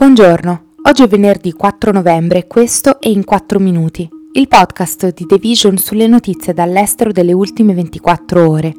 Buongiorno, 0.00 0.62
oggi 0.84 1.02
è 1.02 1.06
venerdì 1.06 1.52
4 1.52 1.92
novembre 1.92 2.46
questo 2.46 2.98
è 3.00 3.08
In 3.08 3.22
4 3.22 3.58
Minuti, 3.58 4.08
il 4.32 4.48
podcast 4.48 5.12
di 5.12 5.26
The 5.26 5.36
Vision 5.36 5.76
sulle 5.76 6.06
notizie 6.06 6.54
dall'estero 6.54 7.12
delle 7.12 7.34
ultime 7.34 7.74
24 7.74 8.48
ore. 8.48 8.74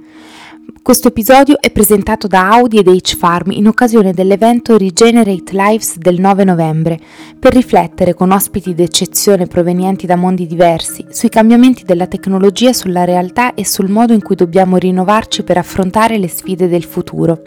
Questo 0.82 1.10
episodio 1.10 1.62
è 1.62 1.70
presentato 1.70 2.26
da 2.26 2.50
Audi 2.50 2.80
ed 2.80 2.88
H-Farm 2.88 3.52
in 3.52 3.68
occasione 3.68 4.14
dell'evento 4.14 4.78
Regenerate 4.78 5.54
Lives 5.54 5.98
del 6.00 6.20
9 6.20 6.44
novembre, 6.44 7.00
per 7.38 7.54
riflettere 7.54 8.16
con 8.16 8.32
ospiti 8.32 8.74
d'eccezione 8.74 9.46
provenienti 9.46 10.08
da 10.08 10.16
mondi 10.16 10.48
diversi 10.48 11.06
sui 11.12 11.30
cambiamenti 11.30 11.84
della 11.84 12.08
tecnologia 12.08 12.74
sulla 12.74 13.04
realtà 13.04 13.54
e 13.54 13.64
sul 13.64 13.92
modo 13.92 14.14
in 14.14 14.24
cui 14.24 14.36
dobbiamo 14.36 14.78
rinnovarci 14.78 15.44
per 15.44 15.60
affrontare 15.60 16.18
le 16.18 16.28
sfide 16.28 16.68
del 16.68 16.84
futuro. 16.84 17.40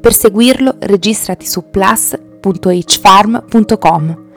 Per 0.00 0.14
seguirlo 0.14 0.76
registrati 0.78 1.44
su 1.44 1.68
plus.hfarm.com. 2.40 4.28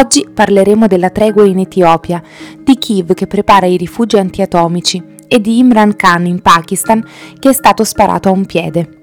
Oggi 0.00 0.28
parleremo 0.32 0.86
della 0.86 1.08
tregua 1.08 1.44
in 1.46 1.60
Etiopia, 1.60 2.22
di 2.62 2.76
Kiev 2.76 3.14
che 3.14 3.26
prepara 3.26 3.66
i 3.66 3.78
rifugi 3.78 4.18
antiatomici 4.18 5.02
e 5.26 5.40
di 5.40 5.58
Imran 5.58 5.96
Khan 5.96 6.26
in 6.26 6.40
Pakistan 6.42 7.02
che 7.38 7.48
è 7.48 7.52
stato 7.52 7.84
sparato 7.84 8.28
a 8.28 8.32
un 8.32 8.44
piede. 8.44 8.96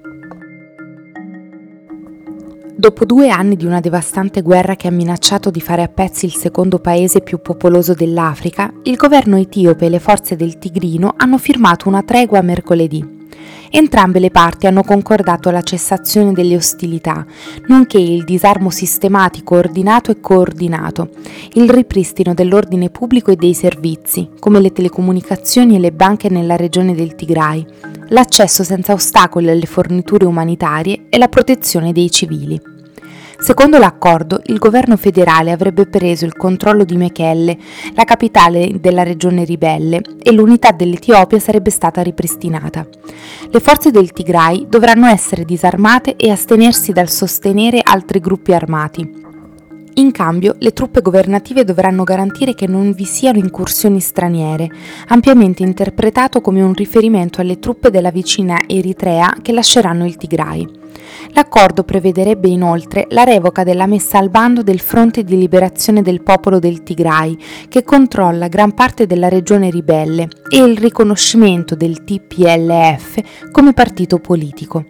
Dopo 2.78 3.06
due 3.06 3.30
anni 3.30 3.56
di 3.56 3.64
una 3.64 3.80
devastante 3.80 4.42
guerra 4.42 4.76
che 4.76 4.86
ha 4.86 4.90
minacciato 4.90 5.50
di 5.50 5.62
fare 5.62 5.82
a 5.82 5.88
pezzi 5.88 6.26
il 6.26 6.34
secondo 6.34 6.78
paese 6.78 7.22
più 7.22 7.40
popoloso 7.40 7.94
dell'Africa, 7.94 8.70
il 8.82 8.96
governo 8.96 9.38
etiope 9.38 9.86
e 9.86 9.88
le 9.88 9.98
forze 9.98 10.36
del 10.36 10.58
Tigrino 10.58 11.14
hanno 11.16 11.38
firmato 11.38 11.88
una 11.88 12.02
tregua 12.02 12.42
mercoledì. 12.42 13.15
Entrambe 13.70 14.20
le 14.20 14.30
parti 14.30 14.66
hanno 14.66 14.82
concordato 14.82 15.50
la 15.50 15.62
cessazione 15.62 16.32
delle 16.32 16.56
ostilità, 16.56 17.26
nonché 17.66 17.98
il 17.98 18.24
disarmo 18.24 18.70
sistematico, 18.70 19.56
ordinato 19.56 20.10
e 20.10 20.20
coordinato, 20.20 21.10
il 21.54 21.68
ripristino 21.68 22.32
dell'ordine 22.32 22.90
pubblico 22.90 23.30
e 23.30 23.36
dei 23.36 23.54
servizi, 23.54 24.30
come 24.38 24.60
le 24.60 24.72
telecomunicazioni 24.72 25.76
e 25.76 25.78
le 25.78 25.92
banche 25.92 26.28
nella 26.28 26.56
regione 26.56 26.94
del 26.94 27.14
Tigray, 27.14 27.64
l'accesso 28.08 28.62
senza 28.62 28.92
ostacoli 28.92 29.50
alle 29.50 29.66
forniture 29.66 30.24
umanitarie 30.24 31.06
e 31.08 31.18
la 31.18 31.28
protezione 31.28 31.92
dei 31.92 32.10
civili. 32.10 32.74
Secondo 33.46 33.78
l'accordo, 33.78 34.40
il 34.46 34.58
governo 34.58 34.96
federale 34.96 35.52
avrebbe 35.52 35.86
preso 35.86 36.24
il 36.24 36.34
controllo 36.34 36.82
di 36.82 36.96
Mekelle, 36.96 37.56
la 37.94 38.02
capitale 38.02 38.80
della 38.80 39.04
regione 39.04 39.44
ribelle, 39.44 40.02
e 40.20 40.32
l'unità 40.32 40.72
dell'Etiopia 40.72 41.38
sarebbe 41.38 41.70
stata 41.70 42.02
ripristinata. 42.02 42.84
Le 43.48 43.60
forze 43.60 43.92
del 43.92 44.10
Tigray 44.10 44.66
dovranno 44.68 45.06
essere 45.06 45.44
disarmate 45.44 46.16
e 46.16 46.28
astenersi 46.28 46.90
dal 46.90 47.08
sostenere 47.08 47.82
altri 47.84 48.18
gruppi 48.18 48.52
armati. 48.52 49.08
In 49.94 50.10
cambio, 50.10 50.56
le 50.58 50.72
truppe 50.72 51.00
governative 51.00 51.62
dovranno 51.62 52.02
garantire 52.02 52.52
che 52.52 52.66
non 52.66 52.94
vi 52.94 53.04
siano 53.04 53.38
incursioni 53.38 54.00
straniere, 54.00 54.68
ampiamente 55.06 55.62
interpretato 55.62 56.40
come 56.40 56.62
un 56.62 56.72
riferimento 56.72 57.40
alle 57.40 57.60
truppe 57.60 57.92
della 57.92 58.10
vicina 58.10 58.58
Eritrea 58.66 59.36
che 59.40 59.52
lasceranno 59.52 60.04
il 60.04 60.16
Tigray. 60.16 60.68
L'accordo 61.32 61.84
prevederebbe 61.84 62.48
inoltre 62.48 63.06
la 63.10 63.24
revoca 63.24 63.64
della 63.64 63.86
messa 63.86 64.18
al 64.18 64.30
bando 64.30 64.62
del 64.62 64.80
Fronte 64.80 65.24
di 65.24 65.36
Liberazione 65.36 66.02
del 66.02 66.22
Popolo 66.22 66.58
del 66.58 66.82
Tigray, 66.82 67.36
che 67.68 67.82
controlla 67.82 68.48
gran 68.48 68.72
parte 68.72 69.06
della 69.06 69.28
regione 69.28 69.70
ribelle, 69.70 70.28
e 70.48 70.58
il 70.58 70.76
riconoscimento 70.76 71.74
del 71.74 72.04
TPLF 72.04 73.50
come 73.50 73.72
partito 73.72 74.18
politico. 74.18 74.84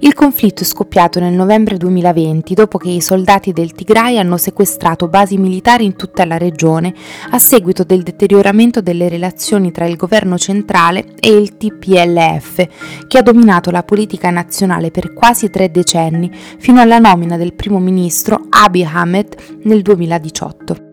Il 0.00 0.14
conflitto 0.14 0.62
è 0.62 0.66
scoppiato 0.66 1.20
nel 1.20 1.32
novembre 1.32 1.76
2020 1.76 2.54
dopo 2.54 2.78
che 2.78 2.90
i 2.90 3.00
soldati 3.00 3.52
del 3.52 3.72
Tigray 3.72 4.18
hanno 4.18 4.36
sequestrato 4.36 5.08
basi 5.08 5.36
militari 5.36 5.84
in 5.84 5.96
tutta 5.96 6.24
la 6.24 6.38
regione 6.38 6.92
a 7.30 7.38
seguito 7.38 7.84
del 7.84 8.02
deterioramento 8.02 8.80
delle 8.80 9.08
relazioni 9.08 9.70
tra 9.70 9.86
il 9.86 9.96
governo 9.96 10.38
centrale 10.38 11.14
e 11.20 11.30
il 11.30 11.56
TPLF, 11.56 12.66
che 13.06 13.18
ha 13.18 13.22
dominato 13.22 13.70
la 13.70 13.82
politica 13.82 14.30
nazionale 14.30 14.90
per 14.90 15.12
quasi 15.12 15.50
tre 15.50 15.70
decenni, 15.70 16.30
fino 16.58 16.80
alla 16.80 16.98
nomina 16.98 17.36
del 17.36 17.54
primo 17.54 17.78
ministro 17.78 18.46
Abiy 18.48 18.84
Ahmed 18.84 19.34
nel 19.62 19.82
2018. 19.82 20.91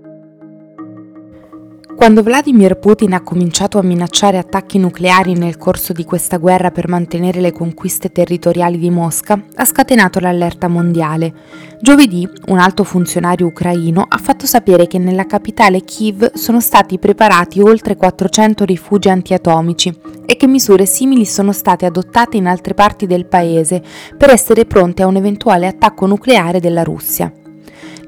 Quando 1.99 2.23
Vladimir 2.23 2.77
Putin 2.77 3.11
ha 3.11 3.21
cominciato 3.21 3.77
a 3.77 3.83
minacciare 3.83 4.37
attacchi 4.37 4.77
nucleari 4.77 5.33
nel 5.33 5.57
corso 5.57 5.91
di 5.91 6.05
questa 6.05 6.37
guerra 6.37 6.71
per 6.71 6.87
mantenere 6.87 7.41
le 7.41 7.51
conquiste 7.51 8.13
territoriali 8.13 8.77
di 8.77 8.89
Mosca, 8.89 9.43
ha 9.55 9.65
scatenato 9.65 10.21
l'allerta 10.21 10.69
mondiale. 10.69 11.33
Giovedì 11.81 12.25
un 12.45 12.57
alto 12.57 12.85
funzionario 12.85 13.47
ucraino 13.47 14.05
ha 14.07 14.17
fatto 14.17 14.45
sapere 14.45 14.87
che 14.87 14.97
nella 14.97 15.25
capitale 15.25 15.81
Kiev 15.81 16.35
sono 16.35 16.61
stati 16.61 16.97
preparati 16.99 17.59
oltre 17.59 17.97
400 17.97 18.63
rifugi 18.63 19.09
antiatomici 19.09 19.93
e 20.25 20.37
che 20.37 20.47
misure 20.47 20.85
simili 20.85 21.25
sono 21.25 21.51
state 21.51 21.85
adottate 21.85 22.37
in 22.37 22.47
altre 22.47 22.75
parti 22.75 23.07
del 23.07 23.25
paese 23.25 23.83
per 24.17 24.29
essere 24.29 24.63
pronte 24.63 25.03
a 25.03 25.07
un 25.07 25.17
eventuale 25.17 25.67
attacco 25.67 26.05
nucleare 26.05 26.61
della 26.61 26.83
Russia. 26.83 27.29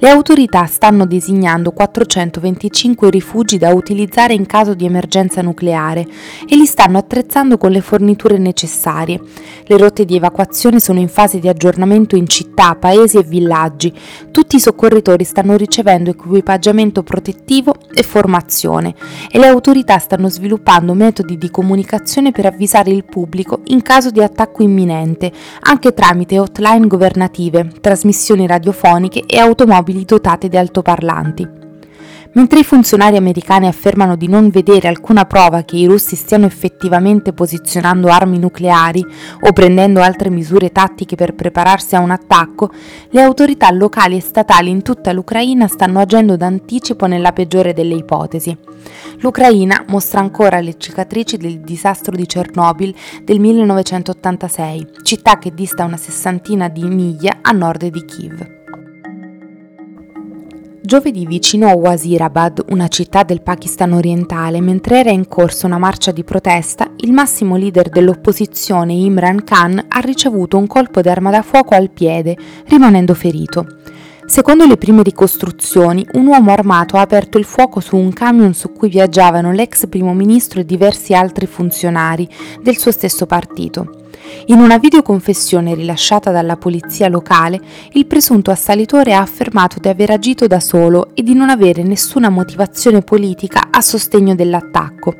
Le 0.04 0.10
autorità 0.10 0.66
stanno 0.66 1.06
designando 1.06 1.70
425 1.70 3.12
rifugi 3.12 3.60
da 3.60 3.72
utilizzare 3.72 4.34
in 4.34 4.48
caso 4.48 4.74
di 4.74 4.84
emergenza 4.84 5.44
nucleare 5.44 6.08
e 6.50 6.56
li 6.56 6.66
stanno 6.66 6.98
attrezzando 6.98 7.60
con 7.60 7.70
le 7.70 7.82
forniture 7.82 8.40
necessarie. 8.40 9.22
Le 9.64 9.78
rotte 9.78 10.04
di 10.04 10.16
evacuazione 10.16 10.80
sono 10.80 10.98
in 10.98 11.08
fase 11.08 11.38
di 11.38 11.48
aggiornamento 11.48 12.16
in 12.16 12.26
città, 12.26 12.74
paesi 12.74 13.18
e 13.18 13.24
villaggi. 13.24 13.94
Tutti 14.32 14.56
i 14.56 14.60
soccorritori 14.60 15.24
stanno 15.24 15.56
ricevendo 15.56 16.10
equipaggiamento 16.10 17.04
protettivo 17.04 17.76
e 17.94 18.02
formazione 18.02 18.96
e 19.30 19.38
le 19.38 19.46
autorità 19.46 20.00
stanno 20.00 20.30
sviluppando 20.30 20.96
metodi 20.96 21.38
di 21.38 21.52
comunicazione 21.52 22.32
per 22.32 22.48
avvisare 22.48 22.90
il 22.90 23.06
pubblico 23.06 23.60
in 23.66 23.84
caso 23.84 24.10
di 24.10 24.24
attacco 24.24 24.64
imminente, 24.64 25.32
anche 25.60 25.94
tramite 25.94 26.40
hotline 26.40 26.88
governative, 26.88 27.72
trasmissioni 27.80 28.48
radiofoniche 28.48 29.26
e 29.28 29.38
automobili 29.38 29.90
automobili 29.92 30.06
dotate 30.06 30.48
di 30.48 30.58
altoparlanti. 30.58 31.60
Mentre 32.34 32.60
i 32.60 32.64
funzionari 32.64 33.18
americani 33.18 33.68
affermano 33.68 34.16
di 34.16 34.30
non 34.30 34.50
vedere 34.50 34.88
alcuna 34.88 35.26
prova 35.26 35.64
che 35.64 35.76
i 35.76 35.86
russi 35.86 36.16
stiano 36.16 36.46
effettivamente 36.46 37.34
posizionando 37.34 38.08
armi 38.08 38.40
nucleari 38.40 39.06
o 39.42 39.52
prendendo 39.52 40.00
altre 40.00 40.30
misure 40.30 40.72
tattiche 40.72 41.18
per 41.18 41.36
prepararsi 41.36 41.98
a 41.98 42.00
un 42.00 42.10
attacco, 42.10 42.72
le 43.10 43.22
autorità 43.22 43.70
locali 43.72 44.16
e 44.16 44.22
statali 44.22 44.70
in 44.70 44.82
tutta 44.82 45.12
l'Ucraina 45.12 45.68
stanno 45.68 46.00
agendo 46.00 46.38
d'anticipo 46.38 47.06
nella 47.06 47.34
peggiore 47.34 47.74
delle 47.74 47.96
ipotesi. 47.96 48.58
L'Ucraina 49.20 49.84
mostra 49.90 50.22
ancora 50.22 50.62
le 50.62 50.78
cicatrici 50.78 51.36
del 51.36 51.60
disastro 51.60 52.16
di 52.16 52.26
Chernobyl 52.26 52.96
del 53.26 53.42
1986, 53.42 54.88
città 55.04 55.38
che 55.38 55.54
dista 55.54 55.84
una 55.84 55.98
sessantina 55.98 56.70
di 56.70 56.84
miglia 56.86 57.40
a 57.42 57.52
nord 57.52 57.86
di 57.88 58.06
Kiev. 58.06 58.61
Giovedì 60.92 61.26
vicino 61.26 61.70
a 61.70 61.74
Wazirabad, 61.74 62.66
una 62.68 62.90
città 62.90 63.24
del 63.24 63.42
Pakistan 63.42 63.94
orientale, 63.94 64.60
mentre 64.60 65.00
era 65.00 65.10
in 65.10 65.26
corso 65.26 65.66
una 65.66 65.78
marcia 65.78 66.12
di 66.12 66.26
protesta, 66.26 66.92
il 66.98 67.14
massimo 67.14 67.56
leader 67.56 67.88
dell'opposizione 67.88 68.92
Imran 68.92 69.42
Khan 69.46 69.86
ha 69.88 70.00
ricevuto 70.02 70.58
un 70.58 70.68
colpo 70.68 71.00
d'arma 71.00 71.32
da 71.32 71.44
fuoco 71.44 71.76
al 71.76 71.92
piede, 71.92 72.36
rimanendo 72.66 73.14
ferito. 73.14 73.66
Secondo 74.26 74.66
le 74.66 74.78
prime 74.78 75.04
ricostruzioni, 75.04 76.06
un 76.14 76.28
uomo 76.28 76.52
armato 76.52 76.96
ha 76.96 77.02
aperto 77.02 77.38
il 77.38 77.44
fuoco 77.44 77.80
su 77.80 77.98
un 77.98 78.14
camion 78.14 78.54
su 78.54 78.72
cui 78.72 78.88
viaggiavano 78.88 79.52
l'ex 79.52 79.88
primo 79.88 80.14
ministro 80.14 80.60
e 80.60 80.66
diversi 80.66 81.14
altri 81.14 81.48
funzionari 81.48 82.28
del 82.62 82.78
suo 82.78 82.92
stesso 82.92 83.26
partito. 83.26 84.00
In 84.48 84.60
una 84.60 84.78
videoconfessione 84.78 85.74
rilasciata 85.74 86.32
dalla 86.32 86.56
polizia 86.56 87.10
locale, 87.10 87.60
il 87.94 88.06
presunto 88.06 88.52
assalitore 88.52 89.14
ha 89.14 89.22
affermato 89.22 89.80
di 89.80 89.90
aver 89.90 90.12
agito 90.12 90.48
da 90.48 90.60
solo 90.60 91.10
e 91.14 91.24
di 91.24 91.34
non 91.34 91.50
avere 91.50 91.84
nessuna 91.84 92.30
motivazione 92.30 93.02
politica 93.02 93.68
a 93.70 93.82
sostegno 93.82 94.36
dell'attacco. 94.36 95.16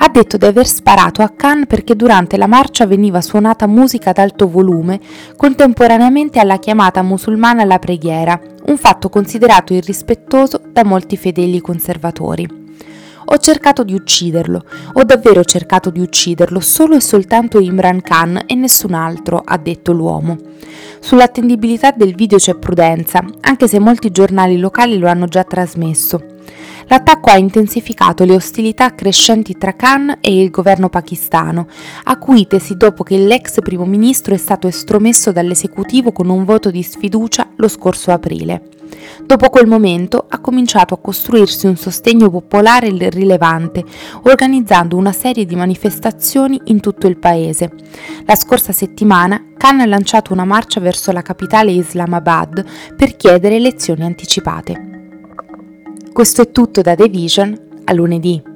Ha 0.00 0.08
detto 0.10 0.36
di 0.36 0.46
aver 0.46 0.66
sparato 0.66 1.22
a 1.22 1.32
Khan 1.34 1.66
perché 1.66 1.96
durante 1.96 2.36
la 2.36 2.46
marcia 2.46 2.86
veniva 2.86 3.20
suonata 3.20 3.66
musica 3.66 4.10
ad 4.10 4.18
alto 4.18 4.48
volume 4.48 5.00
contemporaneamente 5.36 6.38
alla 6.38 6.58
chiamata 6.58 7.02
musulmana 7.02 7.62
alla 7.62 7.80
preghiera, 7.80 8.40
un 8.66 8.76
fatto 8.76 9.08
considerato 9.08 9.74
irrispettoso 9.74 10.60
da 10.70 10.84
molti 10.84 11.16
fedeli 11.16 11.60
conservatori. 11.60 12.66
Ho 13.30 13.36
cercato 13.38 13.82
di 13.82 13.92
ucciderlo, 13.92 14.64
ho 14.92 15.04
davvero 15.04 15.44
cercato 15.44 15.90
di 15.90 16.00
ucciderlo, 16.00 16.60
solo 16.60 16.94
e 16.94 17.00
soltanto 17.00 17.58
Imran 17.58 18.00
Khan 18.00 18.44
e 18.46 18.54
nessun 18.54 18.94
altro, 18.94 19.42
ha 19.44 19.58
detto 19.58 19.92
l'uomo. 19.92 20.38
Sull'attendibilità 21.00 21.90
del 21.90 22.14
video 22.14 22.38
c'è 22.38 22.54
prudenza, 22.54 23.22
anche 23.40 23.68
se 23.68 23.78
molti 23.78 24.10
giornali 24.10 24.58
locali 24.58 24.96
lo 24.96 25.08
hanno 25.08 25.26
già 25.26 25.44
trasmesso. 25.44 26.36
L'attacco 26.90 27.28
ha 27.28 27.36
intensificato 27.36 28.24
le 28.24 28.34
ostilità 28.34 28.94
crescenti 28.94 29.58
tra 29.58 29.74
Khan 29.74 30.18
e 30.20 30.40
il 30.40 30.48
governo 30.48 30.88
pakistano, 30.88 31.66
acuitesi 32.04 32.78
dopo 32.78 33.02
che 33.02 33.18
l'ex 33.18 33.60
primo 33.60 33.84
ministro 33.84 34.34
è 34.34 34.38
stato 34.38 34.66
estromesso 34.66 35.30
dall'esecutivo 35.30 36.12
con 36.12 36.30
un 36.30 36.44
voto 36.44 36.70
di 36.70 36.82
sfiducia 36.82 37.50
lo 37.56 37.68
scorso 37.68 38.10
aprile. 38.10 38.62
Dopo 39.22 39.50
quel 39.50 39.66
momento 39.66 40.24
ha 40.30 40.38
cominciato 40.40 40.94
a 40.94 40.98
costruirsi 40.98 41.66
un 41.66 41.76
sostegno 41.76 42.30
popolare 42.30 42.88
rilevante, 43.10 43.84
organizzando 44.22 44.96
una 44.96 45.12
serie 45.12 45.44
di 45.44 45.56
manifestazioni 45.56 46.58
in 46.64 46.80
tutto 46.80 47.06
il 47.06 47.18
paese. 47.18 47.70
La 48.24 48.34
scorsa 48.34 48.72
settimana 48.72 49.52
Khan 49.58 49.80
ha 49.80 49.86
lanciato 49.86 50.32
una 50.32 50.46
marcia 50.46 50.80
verso 50.80 51.12
la 51.12 51.20
capitale 51.20 51.70
Islamabad 51.70 52.64
per 52.96 53.14
chiedere 53.16 53.56
elezioni 53.56 54.04
anticipate. 54.04 54.97
Questo 56.18 56.42
è 56.42 56.50
tutto 56.50 56.82
da 56.82 56.96
The 56.96 57.08
Vision, 57.08 57.56
a 57.84 57.92
lunedì. 57.92 58.47